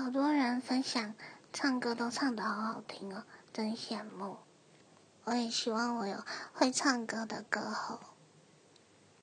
[0.00, 1.12] 好多人分享
[1.52, 4.36] 唱歌都唱得好好听哦，真羡慕。
[5.24, 7.98] 我也希望我有会唱歌的歌喉。